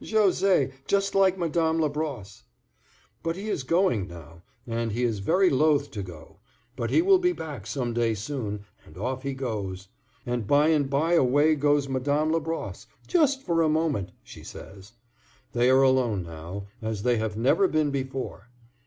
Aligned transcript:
José, 0.03 0.71
just 0.87 1.13
like 1.13 1.37
Madame 1.37 1.77
Labrosse. 1.79 2.41
But 3.21 3.35
he 3.35 3.49
is 3.49 3.61
going 3.61 4.07
now, 4.07 4.41
and 4.65 4.93
he 4.93 5.03
is 5.03 5.19
very 5.19 5.51
loath 5.51 5.91
to 5.91 6.01
go; 6.01 6.39
but 6.75 6.89
he 6.89 7.03
will 7.03 7.19
be 7.19 7.33
back 7.33 7.67
some 7.67 7.93
day 7.93 8.15
soon, 8.15 8.65
and 8.83 8.97
off 8.97 9.21
he 9.21 9.35
goes. 9.35 9.89
And 10.25 10.47
by 10.47 10.69
and 10.69 10.89
by 10.89 11.13
away 11.13 11.53
goes 11.53 11.87
Madame 11.87 12.31
Labrosse, 12.31 12.87
"just 13.05 13.43
for 13.43 13.61
a 13.61 13.69
moment," 13.69 14.11
she 14.23 14.43
says. 14.43 14.93
They 15.53 15.69
are 15.69 15.83
alone 15.83 16.23
now 16.23 16.65
as 16.81 17.03
they 17.03 17.17
have 17.17 17.37
never 17.37 17.67
been 17.67 17.91
before. 17.91 18.49